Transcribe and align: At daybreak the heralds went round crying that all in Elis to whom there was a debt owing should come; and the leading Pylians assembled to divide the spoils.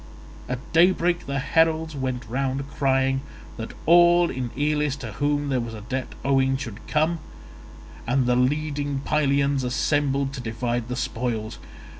At 0.49 0.57
daybreak 0.73 1.27
the 1.27 1.37
heralds 1.37 1.95
went 1.95 2.25
round 2.27 2.67
crying 2.71 3.21
that 3.57 3.75
all 3.85 4.31
in 4.31 4.49
Elis 4.57 4.95
to 4.95 5.11
whom 5.11 5.49
there 5.49 5.59
was 5.61 5.75
a 5.75 5.81
debt 5.81 6.15
owing 6.25 6.57
should 6.57 6.87
come; 6.87 7.19
and 8.07 8.25
the 8.25 8.35
leading 8.35 9.01
Pylians 9.05 9.63
assembled 9.63 10.33
to 10.33 10.41
divide 10.41 10.87
the 10.87 10.95
spoils. 10.95 11.59